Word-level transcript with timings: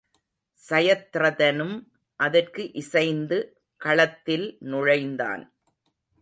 சயத்ரதனும் 0.69 1.75
அதற்கு 2.19 2.71
இசைந்து 2.73 3.37
களத்தில் 3.77 4.57
நுழைந்தான். 4.59 5.43